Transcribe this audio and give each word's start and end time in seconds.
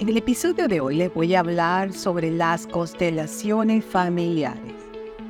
En 0.00 0.08
el 0.08 0.16
episodio 0.16 0.68
de 0.68 0.80
hoy 0.80 0.94
les 0.94 1.12
voy 1.12 1.34
a 1.34 1.40
hablar 1.40 1.92
sobre 1.92 2.30
las 2.30 2.68
constelaciones 2.68 3.84
familiares. 3.84 4.74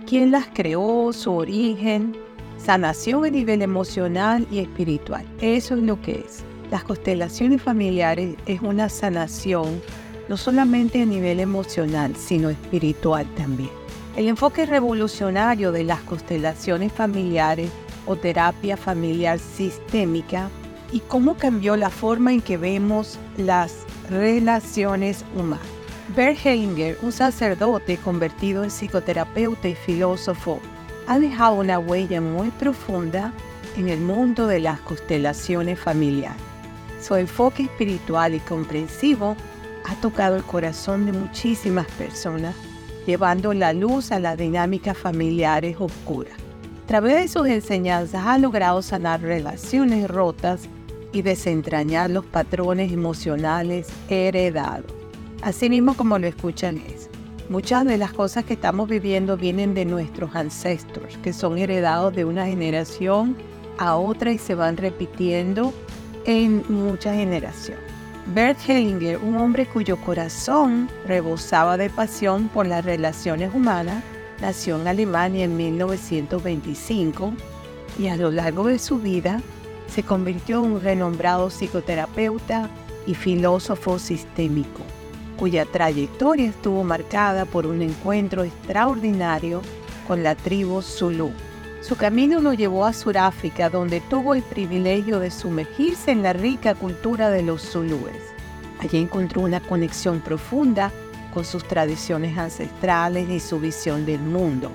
¿Quién 0.07 0.31
las 0.31 0.47
creó? 0.53 1.11
Su 1.15 1.33
origen, 1.33 2.15
sanación 2.59 3.25
a 3.25 3.31
nivel 3.31 3.63
emocional 3.63 4.47
y 4.51 4.59
espiritual. 4.59 5.25
Eso 5.41 5.75
es 5.75 5.83
lo 5.83 5.99
que 6.03 6.23
es. 6.27 6.45
Las 6.71 6.85
constelaciones 6.85 7.63
familiares 7.63 8.37
es 8.45 8.61
una 8.61 8.91
sanación 8.91 9.81
no 10.29 10.37
solamente 10.37 11.01
a 11.01 11.07
nivel 11.07 11.41
emocional, 11.41 12.15
sino 12.15 12.51
espiritual 12.51 13.27
también. 13.37 13.71
El 14.17 14.29
enfoque 14.29 14.67
revolucionario 14.67 15.73
de 15.73 15.85
las 15.85 16.01
constelaciones 16.01 16.93
familiares 16.93 17.71
o 18.05 18.17
terapia 18.17 18.77
familiar 18.77 19.39
sistémica 19.39 20.51
y 20.93 21.01
cómo 21.01 21.39
cambió 21.39 21.75
la 21.75 21.89
forma 21.89 22.35
en 22.35 22.43
que 22.43 22.59
vemos 22.59 23.19
las 23.39 23.88
relaciones 24.11 25.25
humanas. 25.35 25.67
Bert 26.17 26.39
Hellinger, 26.45 26.97
un 27.03 27.13
sacerdote 27.13 27.99
convertido 27.99 28.65
en 28.65 28.71
psicoterapeuta 28.71 29.69
y 29.69 29.75
filósofo, 29.75 30.61
ha 31.07 31.19
dejado 31.19 31.57
una 31.57 31.79
huella 31.79 32.21
muy 32.21 32.51
profunda 32.51 33.33
en 33.77 33.89
el 33.89 34.01
mundo 34.01 34.47
de 34.47 34.61
las 34.61 34.81
constelaciones 34.81 35.79
familiares. 35.79 36.41
Su 37.01 37.15
enfoque 37.15 37.65
espiritual 37.65 38.35
y 38.35 38.41
comprensivo 38.41 39.37
ha 39.85 39.95
tocado 39.97 40.37
el 40.37 40.43
corazón 40.43 41.07
de 41.07 41.13
muchísimas 41.13 41.87
personas, 41.93 42.55
llevando 43.07 43.53
la 43.53 43.73
luz 43.73 44.11
a 44.11 44.19
las 44.19 44.37
dinámicas 44.37 44.97
familiares 44.97 45.77
oscuras. 45.79 46.35
A 46.85 46.87
través 46.89 47.17
de 47.17 47.29
sus 47.29 47.47
enseñanzas 47.47 48.27
ha 48.27 48.39
logrado 48.39 48.81
sanar 48.81 49.21
relaciones 49.21 50.09
rotas 50.09 50.69
y 51.13 51.23
desentrañar 51.23 52.11
los 52.11 52.25
patrones 52.25 52.93
emocionales 52.93 53.89
heredados. 54.09 54.93
Así 55.43 55.71
mismo 55.71 55.95
como 55.95 56.19
lo 56.19 56.27
escuchan 56.27 56.79
es, 56.79 57.09
muchas 57.49 57.85
de 57.85 57.97
las 57.97 58.13
cosas 58.13 58.45
que 58.45 58.55
estamos 58.55 58.89
viviendo 58.89 59.37
vienen 59.37 59.75
de 59.75 59.85
nuestros 59.85 60.35
ancestros, 60.35 61.17
que 61.19 61.33
son 61.33 61.59
heredados 61.59 62.15
de 62.15 62.25
una 62.25 62.47
generación 62.47 63.37
a 63.79 63.97
otra 63.97 64.33
y 64.33 64.39
se 64.39 64.55
van 64.55 64.77
repitiendo 64.77 65.73
en 66.25 66.65
muchas 66.69 67.15
generaciones. 67.15 67.85
Bert 68.35 68.59
Hellinger, 68.69 69.17
un 69.19 69.39
hombre 69.39 69.65
cuyo 69.65 69.97
corazón 69.97 70.91
rebosaba 71.07 71.79
de 71.79 71.89
pasión 71.89 72.49
por 72.49 72.67
las 72.67 72.85
relaciones 72.85 73.55
humanas, 73.55 74.05
nació 74.43 74.79
en 74.79 74.87
Alemania 74.87 75.45
en 75.45 75.57
1925 75.57 77.33
y 77.99 78.09
a 78.09 78.17
lo 78.17 78.31
largo 78.31 78.67
de 78.67 78.79
su 78.79 78.99
vida 78.99 79.41
se 79.89 80.03
convirtió 80.03 80.65
en 80.65 80.73
un 80.73 80.81
renombrado 80.81 81.51
psicoterapeuta 81.51 82.69
y 83.07 83.15
filósofo 83.15 83.99
sistémico, 83.99 84.83
cuya 85.39 85.65
trayectoria 85.65 86.51
estuvo 86.51 86.85
marcada 86.85 87.45
por 87.45 87.67
un 87.67 87.83
encuentro 87.83 88.45
extraordinario 88.45 89.63
con 90.07 90.23
la 90.23 90.35
tribu 90.35 90.83
Zulu. 90.83 91.33
Su 91.81 91.97
camino 91.97 92.41
lo 92.41 92.53
llevó 92.53 92.85
a 92.85 92.93
Sudáfrica, 92.93 93.71
donde 93.71 94.01
tuvo 94.01 94.35
el 94.35 94.43
privilegio 94.43 95.21
de 95.21 95.31
sumergirse 95.31 96.11
en 96.11 96.23
la 96.23 96.33
rica 96.33 96.75
cultura 96.75 97.31
de 97.31 97.43
los 97.43 97.63
zulúes. 97.63 98.17
Allí 98.81 98.99
encontró 98.99 99.43
una 99.43 99.61
conexión 99.61 100.21
profunda 100.21 100.93
con 101.33 101.45
sus 101.45 101.67
tradiciones 101.67 102.37
ancestrales 102.37 103.29
y 103.29 103.41
su 103.41 103.61
visión 103.61 104.07
del 104.07 104.21
mundo. 104.21 104.71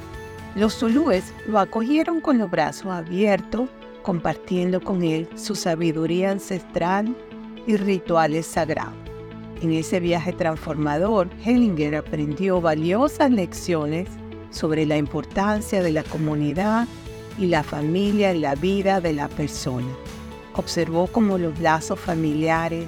Los 0.56 0.76
zulúes 0.76 1.34
lo 1.48 1.60
acogieron 1.60 2.22
con 2.22 2.38
los 2.38 2.50
brazos 2.50 2.88
abiertos 2.88 3.70
compartiendo 4.04 4.82
con 4.82 5.04
él 5.04 5.28
su 5.36 5.56
sabiduría 5.56 6.30
ancestral 6.30 7.16
y 7.66 7.78
rituales 7.78 8.46
sagrados. 8.46 8.94
En 9.62 9.72
ese 9.72 10.00
viaje 10.00 10.34
transformador, 10.34 11.30
Hellinger 11.46 11.96
aprendió 11.96 12.60
valiosas 12.62 13.32
lecciones 13.32 14.10
sobre 14.52 14.86
la 14.86 14.98
importancia 14.98 15.82
de 15.82 15.92
la 15.92 16.04
comunidad 16.04 16.88
y 17.40 17.48
la 17.48 17.64
familia 17.64 18.32
en 18.32 18.42
la 18.42 18.56
vida 18.56 19.02
de 19.02 19.14
la 19.14 19.30
persona. 19.30 19.88
Observó 20.54 21.08
cómo 21.08 21.38
los 21.38 21.60
lazos 21.60 22.00
familiares 22.00 22.88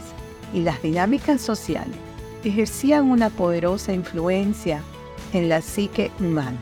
y 0.54 0.62
las 0.62 0.82
dinámicas 0.82 1.42
sociales 1.42 1.96
ejercían 2.44 3.10
una 3.10 3.30
poderosa 3.30 3.94
influencia 3.94 4.84
en 5.34 5.50
la 5.50 5.62
psique 5.62 6.12
humana. 6.20 6.60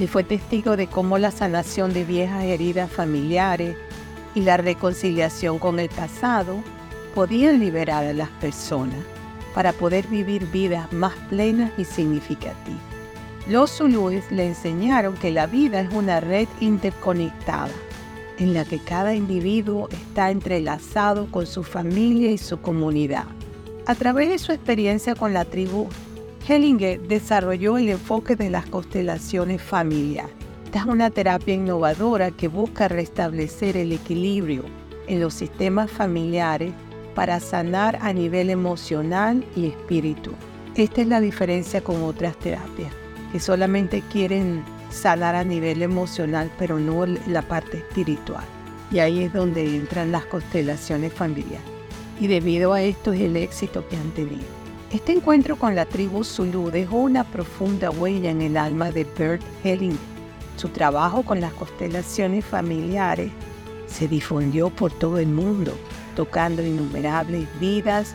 Él 0.00 0.08
fue 0.08 0.24
testigo 0.24 0.76
de 0.76 0.86
cómo 0.86 1.18
la 1.18 1.30
sanación 1.30 1.92
de 1.92 2.04
viejas 2.04 2.44
heridas 2.44 2.90
familiares 2.90 3.76
y 4.34 4.42
la 4.42 4.56
reconciliación 4.56 5.58
con 5.58 5.80
el 5.80 5.88
pasado 5.88 6.62
podían 7.14 7.60
liberar 7.60 8.04
a 8.04 8.12
las 8.12 8.28
personas 8.28 8.98
para 9.54 9.72
poder 9.72 10.06
vivir 10.06 10.46
vidas 10.46 10.92
más 10.92 11.14
plenas 11.28 11.72
y 11.78 11.84
significativas. 11.84 12.80
Los 13.48 13.70
zulúes 13.78 14.30
le 14.30 14.46
enseñaron 14.46 15.14
que 15.14 15.30
la 15.30 15.46
vida 15.46 15.80
es 15.80 15.92
una 15.92 16.20
red 16.20 16.46
interconectada 16.60 17.72
en 18.38 18.54
la 18.54 18.64
que 18.64 18.78
cada 18.78 19.14
individuo 19.14 19.88
está 19.90 20.30
entrelazado 20.30 21.30
con 21.30 21.46
su 21.46 21.64
familia 21.64 22.30
y 22.30 22.38
su 22.38 22.60
comunidad. 22.60 23.24
A 23.86 23.94
través 23.94 24.28
de 24.28 24.38
su 24.38 24.52
experiencia 24.52 25.14
con 25.14 25.32
la 25.32 25.44
tribu 25.44 25.88
Hellinger 26.48 26.98
desarrolló 27.02 27.76
el 27.76 27.90
enfoque 27.90 28.34
de 28.34 28.48
las 28.48 28.64
constelaciones 28.64 29.60
familiares. 29.60 30.32
Esta 30.64 30.78
es 30.78 30.86
una 30.86 31.10
terapia 31.10 31.52
innovadora 31.52 32.30
que 32.30 32.48
busca 32.48 32.88
restablecer 32.88 33.76
el 33.76 33.92
equilibrio 33.92 34.64
en 35.08 35.20
los 35.20 35.34
sistemas 35.34 35.90
familiares 35.90 36.72
para 37.14 37.38
sanar 37.40 37.98
a 38.00 38.14
nivel 38.14 38.48
emocional 38.48 39.44
y 39.56 39.66
espiritual. 39.66 40.36
Esta 40.74 41.02
es 41.02 41.08
la 41.08 41.20
diferencia 41.20 41.82
con 41.82 42.02
otras 42.02 42.34
terapias, 42.38 42.92
que 43.30 43.40
solamente 43.40 44.02
quieren 44.10 44.64
sanar 44.88 45.34
a 45.34 45.44
nivel 45.44 45.82
emocional, 45.82 46.50
pero 46.58 46.78
no 46.78 47.04
la 47.04 47.42
parte 47.42 47.76
espiritual. 47.76 48.44
Y 48.90 49.00
ahí 49.00 49.24
es 49.24 49.34
donde 49.34 49.76
entran 49.76 50.12
las 50.12 50.24
constelaciones 50.24 51.12
familiares. 51.12 51.60
Y 52.18 52.26
debido 52.26 52.72
a 52.72 52.80
esto 52.80 53.12
es 53.12 53.20
el 53.20 53.36
éxito 53.36 53.86
que 53.86 53.96
han 53.96 54.10
tenido. 54.12 54.57
Este 54.90 55.12
encuentro 55.12 55.56
con 55.56 55.74
la 55.74 55.84
tribu 55.84 56.24
Zulu 56.24 56.70
dejó 56.70 56.96
una 56.96 57.22
profunda 57.22 57.90
huella 57.90 58.30
en 58.30 58.40
el 58.40 58.56
alma 58.56 58.90
de 58.90 59.04
Bert 59.04 59.42
Helling. 59.62 59.98
Su 60.56 60.70
trabajo 60.70 61.22
con 61.22 61.42
las 61.42 61.52
constelaciones 61.52 62.42
familiares 62.42 63.30
se 63.86 64.08
difundió 64.08 64.70
por 64.70 64.90
todo 64.90 65.18
el 65.18 65.26
mundo, 65.26 65.76
tocando 66.16 66.62
innumerables 66.62 67.46
vidas 67.60 68.14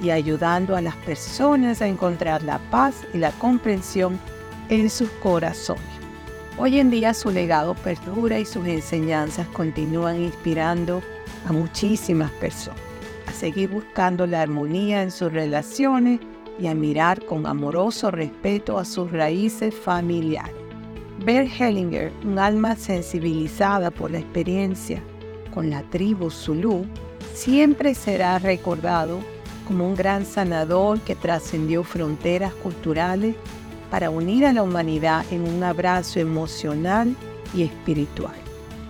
y 0.00 0.08
ayudando 0.08 0.76
a 0.76 0.80
las 0.80 0.96
personas 0.96 1.82
a 1.82 1.88
encontrar 1.88 2.42
la 2.42 2.58
paz 2.70 2.94
y 3.12 3.18
la 3.18 3.30
comprensión 3.32 4.18
en 4.70 4.88
sus 4.88 5.10
corazones. 5.22 5.82
Hoy 6.56 6.78
en 6.78 6.88
día 6.88 7.12
su 7.12 7.32
legado 7.32 7.74
perdura 7.74 8.38
y 8.38 8.46
sus 8.46 8.66
enseñanzas 8.66 9.46
continúan 9.48 10.22
inspirando 10.22 11.02
a 11.46 11.52
muchísimas 11.52 12.30
personas 12.30 12.93
seguir 13.34 13.70
buscando 13.70 14.26
la 14.26 14.42
armonía 14.42 15.02
en 15.02 15.10
sus 15.10 15.32
relaciones 15.32 16.20
y 16.58 16.68
a 16.68 16.74
mirar 16.74 17.24
con 17.24 17.46
amoroso 17.46 18.10
respeto 18.10 18.78
a 18.78 18.84
sus 18.84 19.10
raíces 19.10 19.74
familiares. 19.74 20.54
Bert 21.24 21.50
Hellinger, 21.58 22.12
un 22.24 22.38
alma 22.38 22.76
sensibilizada 22.76 23.90
por 23.90 24.10
la 24.10 24.18
experiencia 24.18 25.02
con 25.52 25.70
la 25.70 25.82
tribu 25.82 26.30
Zulu, 26.30 26.84
siempre 27.34 27.94
será 27.94 28.38
recordado 28.38 29.20
como 29.66 29.86
un 29.88 29.94
gran 29.94 30.26
sanador 30.26 31.00
que 31.00 31.14
trascendió 31.14 31.84
fronteras 31.84 32.52
culturales 32.54 33.36
para 33.90 34.10
unir 34.10 34.44
a 34.46 34.52
la 34.52 34.62
humanidad 34.62 35.24
en 35.30 35.48
un 35.48 35.62
abrazo 35.62 36.20
emocional 36.20 37.14
y 37.54 37.62
espiritual. 37.62 38.34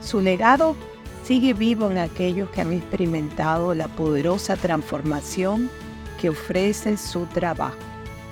Su 0.01 0.21
legado 0.21 0.77
sigue 1.25 1.55
vivo 1.55 1.91
en 1.91 1.99
aquellos 1.99 2.51
que 2.51 2.61
han 2.61 2.73
experimentado 2.73 3.75
la 3.75 3.89
poderosa 3.89 4.57
transformación 4.57 5.71
que 6.21 6.29
ofrece 6.29 6.97
su 6.99 7.27
trabajo 7.27 7.79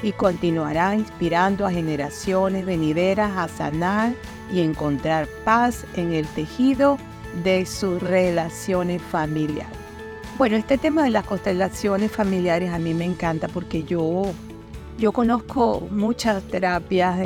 y 0.02 0.12
continuará 0.12 0.94
inspirando 0.94 1.66
a 1.66 1.70
generaciones 1.70 2.66
venideras 2.66 3.32
a 3.36 3.48
sanar 3.48 4.14
y 4.52 4.60
encontrar 4.60 5.26
paz 5.44 5.86
en 5.96 6.12
el 6.12 6.26
tejido 6.26 6.98
de 7.42 7.64
sus 7.64 8.02
relaciones 8.02 9.00
familiares. 9.00 9.78
Bueno, 10.36 10.56
este 10.56 10.76
tema 10.76 11.04
de 11.04 11.10
las 11.10 11.24
constelaciones 11.24 12.10
familiares 12.10 12.70
a 12.70 12.78
mí 12.78 12.92
me 12.92 13.04
encanta 13.04 13.48
porque 13.48 13.84
yo, 13.84 14.24
yo 14.98 15.12
conozco 15.12 15.86
muchas 15.90 16.42
terapias, 16.42 17.18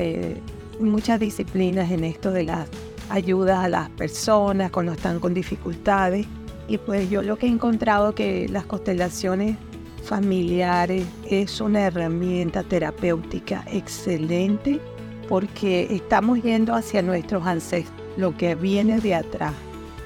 muchas 0.78 1.18
disciplinas 1.18 1.90
en 1.90 2.04
esto 2.04 2.30
de 2.30 2.44
las 2.44 2.68
ayudas 3.08 3.64
a 3.64 3.68
las 3.68 3.90
personas 3.90 4.70
cuando 4.70 4.92
están 4.92 5.20
con 5.20 5.34
dificultades. 5.34 6.26
Y 6.68 6.78
pues 6.78 7.08
yo 7.10 7.22
lo 7.22 7.36
que 7.36 7.46
he 7.46 7.50
encontrado 7.50 8.14
que 8.14 8.48
las 8.48 8.66
constelaciones 8.66 9.56
familiares 10.02 11.04
es 11.28 11.60
una 11.60 11.86
herramienta 11.86 12.62
terapéutica 12.62 13.64
excelente 13.70 14.80
porque 15.28 15.88
estamos 15.90 16.42
yendo 16.42 16.74
hacia 16.74 17.02
nuestros 17.02 17.44
ancestros, 17.46 17.94
lo 18.16 18.36
que 18.36 18.54
viene 18.54 19.00
de 19.00 19.14
atrás, 19.14 19.52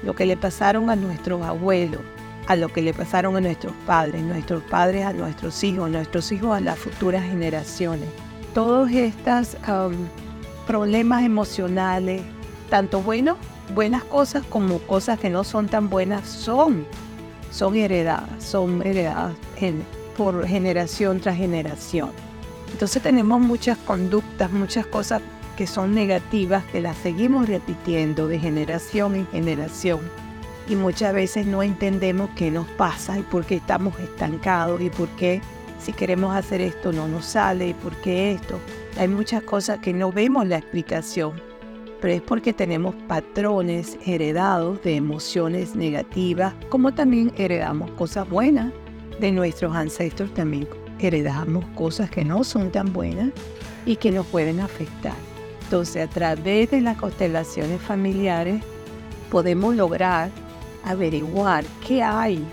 lo 0.03 0.15
que 0.15 0.25
le 0.25 0.35
pasaron 0.35 0.89
a 0.89 0.95
nuestros 0.95 1.41
abuelos, 1.43 2.01
a 2.47 2.55
lo 2.55 2.69
que 2.69 2.81
le 2.81 2.93
pasaron 2.93 3.35
a 3.35 3.41
nuestros 3.41 3.73
padres, 3.85 4.23
nuestros 4.23 4.63
padres 4.63 5.05
a 5.05 5.13
nuestros 5.13 5.63
hijos, 5.63 5.89
nuestros 5.89 6.31
hijos 6.31 6.57
a 6.57 6.59
las 6.59 6.79
futuras 6.79 7.23
generaciones. 7.23 8.09
Todos 8.53 8.91
estos 8.91 9.55
problemas 10.65 11.23
emocionales, 11.23 12.21
tanto 12.71 13.01
buenos, 13.01 13.37
buenas 13.75 14.03
cosas 14.05 14.43
como 14.49 14.79
cosas 14.79 15.19
que 15.19 15.29
no 15.29 15.43
son 15.43 15.67
tan 15.67 15.89
buenas, 15.89 16.25
son, 16.27 16.87
son 17.51 17.75
heredadas, 17.75 18.41
son 18.41 18.81
heredadas 18.81 19.35
por 20.17 20.47
generación 20.47 21.19
tras 21.19 21.35
generación. 21.35 22.11
Entonces 22.71 23.03
tenemos 23.03 23.41
muchas 23.41 23.77
conductas, 23.77 24.51
muchas 24.53 24.85
cosas 24.85 25.21
que 25.57 25.67
son 25.67 25.93
negativas 25.93 26.63
que 26.71 26.79
las 26.79 26.95
seguimos 26.95 27.49
repitiendo 27.49 28.29
de 28.29 28.39
generación 28.39 29.15
en 29.15 29.27
generación 29.27 29.99
y 30.69 30.77
muchas 30.77 31.13
veces 31.13 31.45
no 31.45 31.63
entendemos 31.63 32.29
qué 32.37 32.51
nos 32.51 32.67
pasa 32.69 33.19
y 33.19 33.23
por 33.23 33.43
qué 33.43 33.55
estamos 33.55 33.99
estancados 33.99 34.79
y 34.79 34.89
por 34.89 35.09
qué 35.09 35.41
si 35.83 35.91
queremos 35.91 36.33
hacer 36.33 36.61
esto 36.61 36.93
no 36.93 37.09
nos 37.09 37.25
sale 37.25 37.67
y 37.67 37.73
por 37.73 37.93
qué 37.97 38.31
esto. 38.31 38.59
Hay 38.97 39.09
muchas 39.09 39.43
cosas 39.43 39.79
que 39.79 39.91
no 39.91 40.13
vemos 40.13 40.47
la 40.47 40.57
explicación, 40.57 41.50
pero 42.01 42.13
es 42.15 42.21
porque 42.21 42.51
tenemos 42.51 42.95
patrones 43.07 43.97
heredados 44.05 44.81
de 44.81 44.95
emociones 44.95 45.75
negativas, 45.75 46.55
como 46.69 46.93
también 46.93 47.31
heredamos 47.37 47.91
cosas 47.91 48.27
buenas 48.27 48.73
de 49.19 49.31
nuestros 49.31 49.75
ancestros, 49.75 50.33
también 50.33 50.67
heredamos 50.99 51.63
cosas 51.75 52.09
que 52.09 52.25
no 52.25 52.43
son 52.43 52.71
tan 52.71 52.91
buenas 52.91 53.29
y 53.85 53.95
que 53.95 54.11
nos 54.11 54.25
pueden 54.25 54.59
afectar. 54.59 55.15
Entonces, 55.63 56.07
a 56.07 56.09
través 56.09 56.71
de 56.71 56.81
las 56.81 56.97
constelaciones 56.97 57.79
familiares 57.81 58.61
podemos 59.29 59.75
lograr 59.75 60.29
averiguar 60.83 61.63
qué 61.87 62.01
hay, 62.01 62.43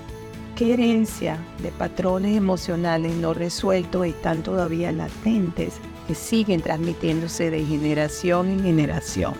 qué 0.54 0.74
herencia 0.74 1.38
de 1.62 1.70
patrones 1.72 2.36
emocionales 2.36 3.16
no 3.16 3.32
resueltos 3.32 4.06
están 4.06 4.42
todavía 4.42 4.92
latentes, 4.92 5.74
que 6.08 6.14
siguen 6.14 6.62
transmitiéndose 6.62 7.50
de 7.50 7.64
generación 7.64 8.48
en 8.48 8.62
generación. 8.64 9.34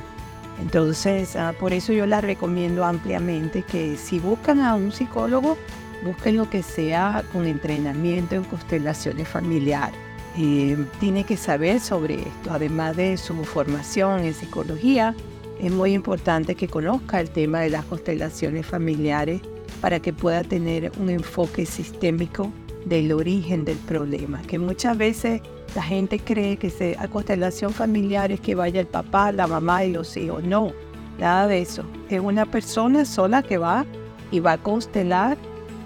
Entonces, 0.61 1.35
ah, 1.35 1.55
por 1.59 1.73
eso 1.73 1.93
yo 1.93 2.07
la 2.07 2.21
recomiendo 2.21 2.85
ampliamente 2.85 3.63
que 3.63 3.97
si 3.97 4.19
buscan 4.19 4.61
a 4.61 4.75
un 4.75 4.93
psicólogo, 4.93 5.57
busquen 6.05 6.37
lo 6.37 6.51
que 6.51 6.63
sea 6.63 7.25
con 7.33 7.47
entrenamiento 7.47 8.35
en 8.35 8.45
constelaciones 8.45 9.27
familiares. 9.27 9.99
Eh, 10.37 10.77
tiene 11.01 11.25
que 11.25 11.37
saber 11.37 11.81
sobre 11.81 12.21
esto, 12.21 12.51
además 12.53 12.97
de 12.97 13.17
su 13.17 13.35
formación 13.45 14.25
en 14.25 14.35
psicología, 14.35 15.15
es 15.59 15.73
muy 15.73 15.95
importante 15.95 16.55
que 16.55 16.69
conozca 16.69 17.21
el 17.21 17.31
tema 17.31 17.61
de 17.61 17.71
las 17.71 17.85
constelaciones 17.87 18.65
familiares 18.67 19.41
para 19.81 20.01
que 20.01 20.13
pueda 20.13 20.45
tener 20.45 20.93
un 21.01 21.11
enfoque 21.11 21.67
sistémico 21.67 22.53
del 22.85 23.13
origen 23.13 23.65
del 23.65 23.77
problema, 23.79 24.43
que 24.43 24.59
muchas 24.59 24.97
veces 24.97 25.43
la 25.75 25.83
gente 25.83 26.19
cree 26.19 26.57
que 26.57 26.71
se, 26.71 26.97
a 26.99 27.09
constelación 27.09 27.73
familiar 27.73 28.33
es 28.33 28.41
que 28.41 28.55
vaya 28.55 28.81
el 28.81 28.87
papá, 28.87 29.33
la 29.33 29.47
mamá 29.47 29.85
y 29.85 29.93
los 29.93 30.17
hijos. 30.17 30.43
No, 30.43 30.73
nada 31.19 31.47
de 31.47 31.61
eso. 31.61 31.85
Es 32.09 32.21
una 32.21 32.47
persona 32.47 33.05
sola 33.05 33.43
que 33.43 33.59
va 33.59 33.85
y 34.31 34.41
va 34.41 34.53
a 34.53 34.59
constelar 34.59 35.37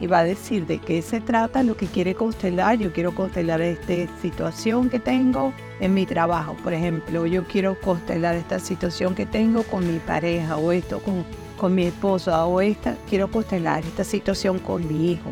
y 0.01 0.07
va 0.09 0.19
a 0.19 0.25
decir 0.25 0.67
de 0.67 0.79
qué 0.79 1.01
se 1.01 1.21
trata, 1.21 1.63
lo 1.63 1.77
que 1.77 1.87
quiere 1.87 2.15
constelar. 2.15 2.79
Yo 2.79 2.93
quiero 2.93 3.15
constelar 3.15 3.61
esta 3.61 3.95
situación 4.21 4.91
que 4.91 4.99
tengo 4.99 5.53
en 5.81 5.95
mi 5.95 6.07
trabajo, 6.07 6.57
por 6.63 6.73
ejemplo. 6.73 7.25
Yo 7.27 7.45
quiero 7.45 7.81
constelar 7.81 8.35
esta 8.35 8.59
situación 8.59 9.15
que 9.15 9.27
tengo 9.27 9.63
con 9.63 9.87
mi 9.87 10.01
pareja 10.01 10.57
o 10.57 10.73
esto 10.73 11.01
con, 11.01 11.25
con 11.57 11.75
mi 11.75 11.85
esposa 11.85 12.45
o 12.47 12.61
esta. 12.61 12.97
Quiero 13.09 13.31
constelar 13.31 13.85
esta 13.85 14.03
situación 14.03 14.59
con 14.59 14.87
mi 14.89 15.13
hijo. 15.13 15.31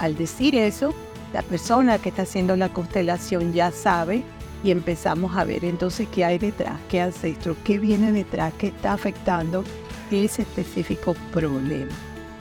Al 0.00 0.16
decir 0.16 0.56
eso, 0.56 0.94
la 1.34 1.42
persona 1.42 1.98
que 1.98 2.08
está 2.08 2.22
haciendo 2.22 2.56
la 2.56 2.70
constelación 2.70 3.52
ya 3.52 3.70
sabe 3.70 4.24
y 4.64 4.70
empezamos 4.70 5.36
a 5.36 5.44
ver 5.44 5.62
entonces 5.62 6.08
qué 6.10 6.24
hay 6.24 6.38
detrás, 6.38 6.78
qué 6.88 7.02
ancestro, 7.02 7.54
qué 7.64 7.78
viene 7.78 8.10
detrás, 8.10 8.54
qué 8.58 8.68
está 8.68 8.94
afectando 8.94 9.62
ese 10.10 10.42
específico 10.42 11.14
problema. 11.32 11.92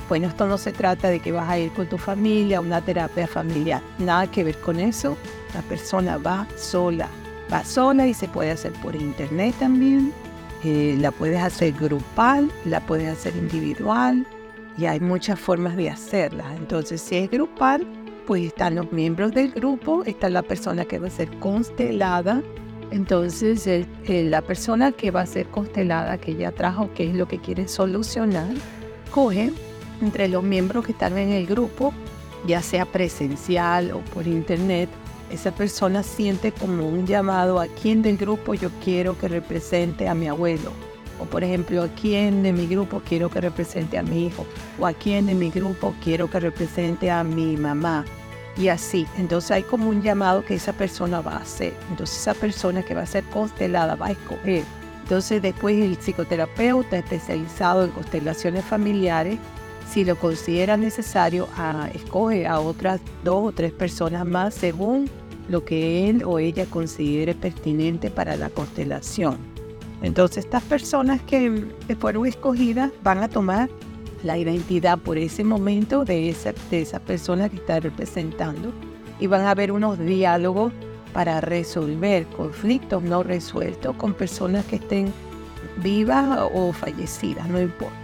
Bueno, 0.08 0.30
esto 0.30 0.48
no 0.48 0.58
se 0.58 0.72
trata 0.72 1.10
de 1.10 1.20
que 1.20 1.34
vas 1.34 1.50
a 1.50 1.60
ir 1.60 1.72
con 1.74 1.88
tu 1.88 1.98
familia 1.98 2.60
a 2.60 2.62
una 2.62 2.82
terapia 2.82 3.28
familiar. 3.28 3.84
Nada 4.00 4.26
que 4.32 4.46
ver 4.46 4.60
con 4.62 4.80
eso. 4.80 5.18
La 5.54 5.62
persona 5.62 6.18
va 6.18 6.48
sola. 6.58 7.10
Va 7.52 7.66
sola 7.66 8.08
y 8.08 8.14
se 8.14 8.30
puede 8.30 8.52
hacer 8.52 8.72
por 8.82 8.96
internet 8.96 9.54
también. 9.60 10.14
Eh, 10.64 10.96
la 11.00 11.12
puedes 11.12 11.42
hacer 11.42 11.74
grupal, 11.74 12.50
la 12.64 12.80
puedes 12.80 13.10
hacer 13.10 13.36
individual. 13.36 14.26
Y 14.80 14.86
hay 14.86 15.02
muchas 15.02 15.38
formas 15.38 15.76
de 15.76 15.90
hacerla. 15.90 16.56
Entonces, 16.56 17.02
si 17.02 17.18
es 17.18 17.30
grupal, 17.30 17.86
pues 18.26 18.46
están 18.46 18.76
los 18.76 18.92
miembros 18.94 19.34
del 19.34 19.52
grupo, 19.52 20.04
está 20.06 20.30
la 20.30 20.42
persona 20.42 20.86
que 20.86 21.00
va 21.00 21.08
a 21.08 21.12
ser 21.12 21.30
constelada. 21.40 22.42
Entonces, 22.90 23.68
la 24.08 24.42
persona 24.42 24.94
que 24.94 25.12
va 25.12 25.22
a 25.22 25.26
ser 25.26 25.48
constelada, 25.48 26.18
que 26.18 26.36
ya 26.36 26.54
trajo 26.54 26.90
qué 26.96 27.10
es 27.10 27.16
lo 27.16 27.28
que 27.28 27.40
quiere 27.40 27.68
solucionar, 27.68 28.48
coge 29.12 29.52
entre 30.02 30.30
los 30.30 30.44
miembros 30.44 30.86
que 30.86 30.94
están 30.94 31.18
en 31.18 31.32
el 31.32 31.46
grupo, 31.46 31.94
ya 32.48 32.62
sea 32.62 32.86
presencial 32.86 33.92
o 33.92 34.00
por 34.14 34.28
internet, 34.28 34.90
esa 35.30 35.52
persona 35.52 36.04
siente 36.04 36.54
como 36.54 36.88
un 36.88 37.06
llamado 37.06 37.60
a 37.60 37.68
quién 37.68 38.02
del 38.02 38.16
grupo 38.16 38.54
yo 38.54 38.70
quiero 38.84 39.18
que 39.18 39.28
represente 39.28 40.08
a 40.08 40.16
mi 40.16 40.28
abuelo. 40.28 40.72
O 41.20 41.26
por 41.26 41.44
ejemplo, 41.44 41.84
a 41.84 41.88
quién 41.90 42.44
de 42.44 42.54
mi 42.54 42.68
grupo 42.68 43.02
quiero 43.08 43.30
que 43.30 43.42
represente 43.42 43.98
a 43.98 44.04
mi 44.04 44.28
hijo. 44.28 44.46
O 44.80 44.86
a 44.86 44.94
quién 44.94 45.26
de 45.26 45.36
mi 45.36 45.50
grupo 45.50 45.94
quiero 46.04 46.30
que 46.30 46.40
represente 46.40 47.12
a 47.12 47.24
mi 47.24 47.58
mamá. 47.58 48.06
Y 48.58 48.68
así. 48.68 49.08
Entonces 49.18 49.52
hay 49.52 49.64
como 49.64 49.90
un 49.90 50.02
llamado 50.02 50.44
que 50.44 50.56
esa 50.56 50.74
persona 50.74 51.22
va 51.22 51.34
a 51.34 51.38
hacer. 51.38 51.74
Entonces 51.90 52.18
esa 52.18 52.34
persona 52.34 52.84
que 52.84 52.96
va 52.96 53.02
a 53.02 53.06
ser 53.06 53.24
constelada 53.26 53.96
va 53.96 54.08
a 54.08 54.12
escoger. 54.12 54.64
Entonces 55.04 55.42
después 55.42 55.76
el 55.76 55.98
psicoterapeuta 55.98 56.98
especializado 56.98 57.86
en 57.86 57.92
constelaciones 57.92 58.66
familiares 58.66 59.40
si 59.90 60.06
lo 60.06 60.16
considera 60.18 60.78
necesario, 60.78 61.48
escoge 61.96 62.46
a 62.46 62.60
otras 62.60 63.02
dos 63.24 63.48
o 63.48 63.52
tres 63.52 63.72
personas 63.72 64.24
más 64.24 64.54
según 64.54 65.10
lo 65.50 65.66
que 65.66 66.08
él 66.08 66.24
o 66.24 66.38
ella 66.38 66.68
considere 66.68 67.34
pertinente 67.34 68.12
para 68.12 68.36
la 68.36 68.52
constelación. 68.52 69.59
Entonces 70.02 70.46
estas 70.46 70.64
personas 70.64 71.22
que, 71.22 71.66
fueron 72.00 72.26
escogidas 72.26 72.92
van 73.04 73.20
a 73.20 73.28
tomar 73.28 73.70
la 74.24 74.38
identidad 74.38 74.98
por 74.98 75.18
ese 75.18 75.44
momento 75.44 76.06
de 76.06 76.30
esa, 76.30 76.54
de 76.70 76.86
persona 77.06 77.50
que 77.50 77.58
está 77.58 77.80
representando 77.80 78.72
y 79.20 79.28
van 79.28 79.42
a 79.42 79.52
haber 79.52 79.72
unos 79.72 80.00
diálogos 80.00 80.72
para 81.14 81.42
resolver 81.42 82.26
conflictos 82.28 83.02
no 83.04 83.24
resueltos 83.24 83.96
con 83.96 84.14
personas 84.14 84.66
que 84.66 84.78
estén 84.78 85.12
vivas 85.78 86.50
o 86.54 86.72
fallecidas, 86.72 87.48
no 87.48 87.60
importa. 87.60 87.96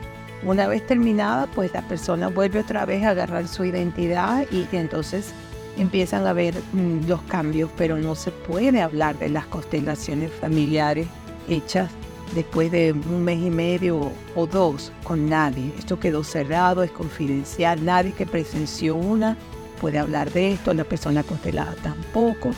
Una 0.44 0.68
vez 0.68 0.86
terminada, 0.86 1.48
pues 1.48 1.74
la 1.74 1.88
persona 1.88 2.28
vuelve 2.28 2.60
otra 2.60 2.86
vez 2.86 3.04
a 3.04 3.12
agarrar 3.12 3.48
su 3.48 3.64
identidad 3.64 4.46
y 4.52 4.68
entonces 4.76 5.34
empiezan 5.78 6.28
a 6.28 6.34
ver 6.34 6.56
mm, 6.74 7.08
los 7.08 7.22
cambios, 7.24 7.70
pero 7.78 7.98
no 7.98 8.16
se 8.16 8.32
puede 8.32 8.82
hablar 8.82 9.18
de 9.18 9.30
las 9.30 9.46
constelaciones 9.48 10.32
familiares 10.32 11.08
hechas 11.48 11.92
después 12.34 12.72
de 12.72 12.92
un 12.92 13.24
mes 13.24 13.40
y 13.42 13.50
medio 13.50 14.12
o 14.36 14.48
dos 14.48 14.92
con 15.04 15.30
nadie. 15.30 15.74
Esto 15.78 16.00
quedó 16.00 16.24
cerrado, 16.24 16.84
es 16.84 16.92
confidencial, 16.92 17.84
nadie 17.84 18.14
que 18.14 18.26
presenció 18.26 18.96
una 18.96 19.38
puede 19.80 20.00
hablar 20.00 20.32
de 20.32 20.54
esto, 20.54 20.74
la 20.74 20.86
persona 20.86 21.24
constelada 21.24 21.76
tampoco, 21.84 22.52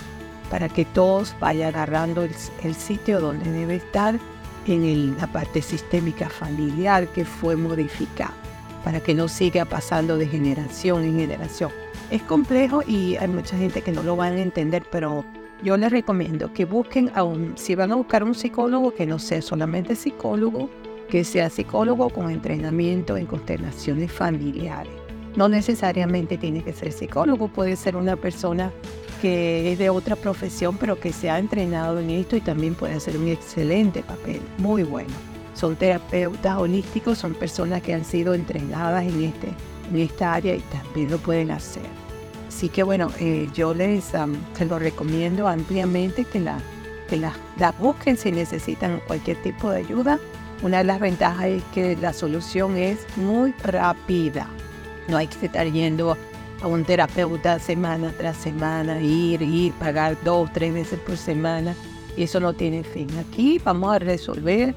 para 0.49 0.69
que 0.69 0.85
todos 0.85 1.35
vayan 1.39 1.69
agarrando 1.69 2.23
el 2.23 2.75
sitio 2.75 3.19
donde 3.19 3.51
debe 3.51 3.75
estar 3.75 4.19
en 4.65 5.17
la 5.17 5.27
parte 5.27 5.61
sistémica 5.61 6.29
familiar 6.29 7.07
que 7.07 7.25
fue 7.25 7.55
modificada 7.55 8.33
para 8.83 8.99
que 9.01 9.13
no 9.13 9.27
siga 9.27 9.65
pasando 9.65 10.17
de 10.17 10.27
generación 10.27 11.03
en 11.03 11.19
generación. 11.19 11.71
Es 12.09 12.21
complejo 12.21 12.81
y 12.87 13.17
hay 13.17 13.27
mucha 13.27 13.57
gente 13.57 13.81
que 13.81 13.91
no 13.91 14.03
lo 14.03 14.15
van 14.15 14.33
a 14.33 14.41
entender, 14.41 14.85
pero 14.89 15.25
yo 15.63 15.75
les 15.77 15.91
recomiendo 15.91 16.53
que 16.53 16.65
busquen 16.65 17.11
a 17.15 17.23
un, 17.23 17.57
si 17.57 17.75
van 17.75 17.91
a 17.91 17.95
buscar 17.95 18.23
un 18.23 18.35
psicólogo, 18.35 18.93
que 18.93 19.05
no 19.05 19.19
sea 19.19 19.41
solamente 19.41 19.95
psicólogo, 19.95 20.69
que 21.09 21.23
sea 21.23 21.49
psicólogo 21.49 22.09
con 22.09 22.29
entrenamiento 22.29 23.17
en 23.17 23.25
constelaciones 23.25 24.11
familiares. 24.11 24.93
No 25.35 25.49
necesariamente 25.49 26.37
tiene 26.37 26.63
que 26.63 26.73
ser 26.73 26.91
psicólogo, 26.91 27.47
puede 27.47 27.75
ser 27.75 27.95
una 27.95 28.15
persona 28.15 28.71
que 29.21 29.71
es 29.71 29.79
de 29.79 29.89
otra 29.89 30.15
profesión, 30.15 30.77
pero 30.77 30.99
que 30.99 31.11
se 31.11 31.29
ha 31.29 31.39
entrenado 31.39 31.99
en 31.99 32.09
esto 32.11 32.35
y 32.35 32.41
también 32.41 32.75
puede 32.75 32.95
hacer 32.95 33.17
un 33.17 33.27
excelente 33.27 34.03
papel, 34.03 34.41
muy 34.57 34.83
bueno. 34.83 35.13
Son 35.55 35.75
terapeutas 35.75 36.57
holísticos, 36.57 37.17
son 37.17 37.33
personas 37.33 37.81
que 37.81 37.93
han 37.93 38.05
sido 38.05 38.35
entrenadas 38.35 39.03
en, 39.03 39.23
este, 39.23 39.47
en 39.91 39.99
esta 39.99 40.35
área 40.35 40.55
y 40.55 40.59
también 40.59 41.09
lo 41.09 41.17
pueden 41.17 41.49
hacer. 41.49 42.06
Así 42.47 42.69
que 42.69 42.83
bueno, 42.83 43.11
eh, 43.19 43.49
yo 43.53 43.73
les 43.73 44.05
se 44.05 44.65
lo 44.65 44.79
recomiendo 44.79 45.47
ampliamente 45.47 46.25
que 46.25 46.39
la, 46.39 46.59
que 47.09 47.17
la 47.17 47.33
busquen 47.79 48.17
si 48.17 48.31
necesitan 48.31 49.01
cualquier 49.07 49.37
tipo 49.41 49.69
de 49.69 49.79
ayuda. 49.79 50.19
Una 50.63 50.79
de 50.79 50.85
las 50.85 50.99
ventajas 50.99 51.45
es 51.45 51.63
que 51.73 51.95
la 51.97 52.13
solución 52.13 52.77
es 52.77 53.05
muy 53.15 53.53
rápida 53.63 54.47
No 55.07 55.17
hay 55.17 55.27
que 55.27 55.45
estar 55.45 55.71
yendo 55.71 56.17
a 56.63 56.67
un 56.67 56.83
terapeuta 56.83 57.59
semana 57.59 58.11
tras 58.17 58.37
semana, 58.37 58.99
ir, 58.99 59.43
ir, 59.43 59.73
pagar 59.73 60.17
dos, 60.23 60.51
tres 60.53 60.73
veces 60.73 60.99
por 60.99 61.17
semana. 61.17 61.75
Y 62.15 62.23
eso 62.23 62.39
no 62.39 62.53
tiene 62.53 62.83
fin. 62.83 63.07
Aquí 63.19 63.61
vamos 63.63 63.95
a 63.95 63.99
resolver 63.99 64.73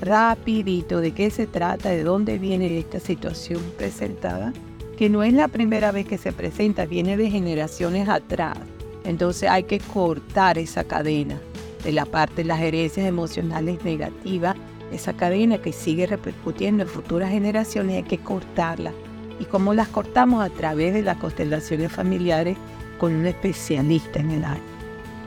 rapidito 0.00 1.00
de 1.00 1.12
qué 1.12 1.30
se 1.30 1.46
trata, 1.46 1.90
de 1.90 2.02
dónde 2.02 2.38
viene 2.38 2.78
esta 2.78 3.00
situación 3.00 3.60
presentada, 3.76 4.52
que 4.98 5.08
no 5.08 5.22
es 5.22 5.32
la 5.32 5.46
primera 5.46 5.92
vez 5.92 6.08
que 6.08 6.18
se 6.18 6.32
presenta, 6.32 6.84
viene 6.84 7.16
de 7.16 7.30
generaciones 7.30 8.08
atrás. 8.08 8.58
Entonces 9.04 9.48
hay 9.48 9.62
que 9.62 9.78
cortar 9.78 10.58
esa 10.58 10.82
cadena 10.82 11.40
de 11.84 11.92
la 11.92 12.04
parte 12.04 12.42
de 12.42 12.48
las 12.48 12.60
herencias 12.60 13.06
emocionales 13.06 13.84
negativas, 13.84 14.56
esa 14.90 15.12
cadena 15.12 15.58
que 15.58 15.72
sigue 15.72 16.08
repercutiendo 16.08 16.82
en 16.82 16.88
futuras 16.88 17.30
generaciones, 17.30 17.94
hay 17.94 18.02
que 18.02 18.18
cortarla. 18.18 18.92
¿Y 19.38 19.44
cómo 19.44 19.72
las 19.72 19.86
cortamos? 19.86 20.44
A 20.44 20.50
través 20.50 20.92
de 20.92 21.02
las 21.02 21.18
constelaciones 21.18 21.92
familiares 21.92 22.56
con 22.98 23.14
un 23.14 23.26
especialista 23.26 24.18
en 24.18 24.32
el 24.32 24.44
área. 24.44 24.62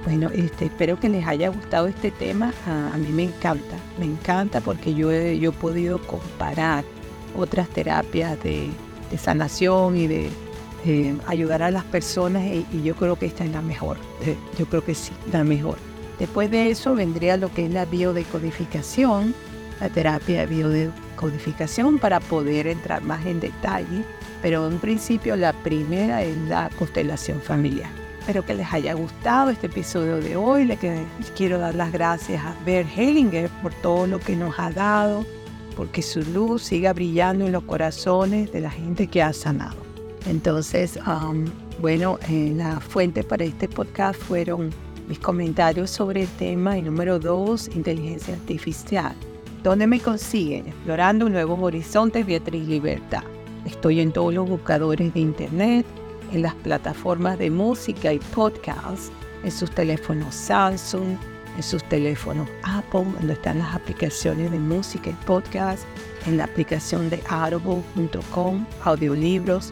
Bueno, 0.03 0.29
este, 0.33 0.65
espero 0.65 0.99
que 0.99 1.07
les 1.07 1.25
haya 1.25 1.47
gustado 1.47 1.87
este 1.87 2.11
tema. 2.11 2.53
A, 2.67 2.97
mí 2.97 3.07
me 3.13 3.23
encanta, 3.23 3.77
me 3.97 4.03
encanta 4.03 4.59
porque 4.59 4.93
yo 4.93 5.13
he, 5.13 5.39
yo 5.39 5.51
he 5.51 5.53
podido 5.53 5.97
comparar 6.01 6.83
otras 7.37 7.69
terapias 7.69 8.43
de, 8.43 8.69
sanación 9.17 9.97
y 9.97 10.07
de 10.07 10.29
ayudar 11.27 11.61
a 11.61 11.71
las 11.71 11.83
personas 11.83 12.43
y, 12.43 12.65
yo 12.83 12.95
creo 12.95 13.15
que 13.15 13.27
esta 13.27 13.43
es 13.45 13.51
la 13.51 13.61
mejor. 13.61 13.97
Eh, 14.25 14.35
yo 14.57 14.65
creo 14.65 14.83
que 14.83 14.95
sí, 14.95 15.11
la 15.31 15.43
mejor. 15.43 15.77
Después 16.19 16.51
de 16.51 16.69
eso 16.69 16.95
vendría 16.95 17.37
lo 17.37 17.53
que 17.53 17.65
es 17.65 17.71
la 17.71 17.85
biodecodificación, 17.85 19.33
la 19.79 19.89
terapia 19.89 20.41
de 20.41 20.45
biodecodificación 20.47 21.99
para 21.99 22.19
poder 22.19 22.67
entrar 22.67 23.01
más 23.03 23.25
en 23.25 23.39
detalle. 23.39 24.03
Pero 24.41 24.67
en 24.67 24.79
principio 24.79 25.35
la 25.35 25.53
primera 25.53 26.23
es 26.23 26.35
la 26.47 26.69
constelación 26.77 27.41
familiar. 27.41 27.89
Espero 28.19 28.45
que 28.45 28.53
les 28.53 28.71
haya 28.71 28.93
gustado 28.93 29.49
este 29.49 29.67
episodio 29.67 30.17
de 30.17 30.35
hoy. 30.35 30.65
Les 30.65 30.79
quiero 31.35 31.57
dar 31.57 31.73
las 31.73 31.91
gracias 31.91 32.43
a 32.43 32.55
Bert 32.65 32.87
Hellinger 32.95 33.49
por 33.61 33.73
todo 33.73 34.05
lo 34.05 34.19
que 34.19 34.35
nos 34.35 34.57
ha 34.59 34.71
dado, 34.71 35.25
porque 35.75 36.01
su 36.01 36.21
luz 36.21 36.63
siga 36.63 36.93
brillando 36.93 37.45
en 37.45 37.51
los 37.51 37.63
corazones 37.63 38.51
de 38.51 38.61
la 38.61 38.71
gente 38.71 39.07
que 39.07 39.21
ha 39.21 39.33
sanado. 39.33 39.77
Entonces, 40.27 40.99
um, 41.07 41.45
bueno, 41.79 42.19
eh, 42.29 42.53
la 42.55 42.79
fuente 42.79 43.23
para 43.23 43.43
este 43.43 43.67
podcast 43.67 44.19
fueron 44.21 44.69
mis 45.07 45.19
comentarios 45.19 45.89
sobre 45.89 46.23
el 46.23 46.29
tema 46.29 46.77
y 46.77 46.81
número 46.81 47.19
dos, 47.19 47.67
inteligencia 47.75 48.33
artificial. 48.35 49.15
¿Dónde 49.63 49.87
me 49.87 49.99
consiguen? 49.99 50.67
Explorando 50.67 51.29
nuevos 51.29 51.59
horizontes, 51.59 52.25
Beatriz 52.25 52.67
Libertad. 52.67 53.23
Estoy 53.65 53.99
en 53.99 54.11
todos 54.11 54.33
los 54.33 54.49
buscadores 54.49 55.13
de 55.13 55.19
internet 55.19 55.85
en 56.31 56.41
las 56.41 56.55
plataformas 56.55 57.37
de 57.37 57.49
música 57.49 58.13
y 58.13 58.19
podcast, 58.19 59.11
en 59.43 59.51
sus 59.51 59.69
teléfonos 59.71 60.33
Samsung, 60.33 61.17
en 61.55 61.63
sus 61.63 61.84
teléfonos 61.84 62.48
Apple, 62.63 63.05
donde 63.20 63.34
están 63.34 63.60
las 63.60 63.75
aplicaciones 63.75 64.51
de 64.51 64.60
música 64.60 65.10
y 65.10 65.25
podcast, 65.25 65.84
en 66.25 66.38
la 66.38 66.46
aplicación 66.46 67.10
de 67.10 67.22
audible.com, 67.29 68.65
audiolibros 68.84 69.72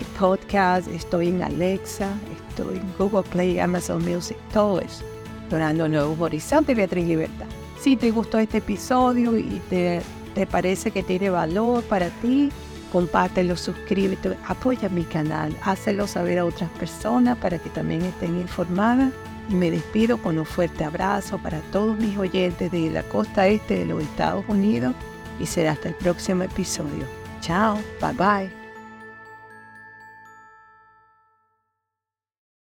y 0.00 0.04
podcast, 0.18 0.88
estoy 0.88 1.28
en 1.28 1.42
Alexa, 1.42 2.10
estoy 2.48 2.78
en 2.78 2.94
Google 2.98 3.28
Play, 3.30 3.58
Amazon 3.58 4.04
Music, 4.04 4.36
todo 4.52 4.80
eso. 4.80 5.04
Explorando 5.40 5.88
Nuevos 5.88 6.18
Horizontes, 6.20 6.76
Beatriz 6.76 7.06
Libertad. 7.06 7.46
Si 7.80 7.96
te 7.96 8.10
gustó 8.10 8.38
este 8.38 8.58
episodio 8.58 9.36
y 9.36 9.60
te, 9.68 10.00
te 10.34 10.46
parece 10.46 10.90
que 10.90 11.02
tiene 11.02 11.30
valor 11.30 11.82
para 11.84 12.08
ti, 12.20 12.50
compártelo, 12.92 13.56
suscríbete, 13.56 14.36
apoya 14.46 14.88
mi 14.88 15.04
canal, 15.04 15.56
hácelo 15.62 16.06
saber 16.06 16.38
a 16.38 16.44
otras 16.44 16.70
personas 16.70 17.38
para 17.38 17.58
que 17.58 17.70
también 17.70 18.02
estén 18.02 18.38
informadas. 18.38 19.12
Y 19.50 19.54
me 19.54 19.70
despido 19.70 20.16
con 20.18 20.38
un 20.38 20.46
fuerte 20.46 20.84
abrazo 20.84 21.38
para 21.38 21.60
todos 21.72 21.98
mis 21.98 22.16
oyentes 22.16 22.70
de 22.70 22.88
la 22.88 23.02
costa 23.02 23.48
este 23.48 23.80
de 23.80 23.84
los 23.84 24.02
Estados 24.02 24.44
Unidos 24.46 24.94
y 25.40 25.46
será 25.46 25.72
hasta 25.72 25.88
el 25.88 25.94
próximo 25.96 26.44
episodio. 26.44 27.04
Chao, 27.40 27.78
bye 28.00 28.12
bye. 28.12 28.59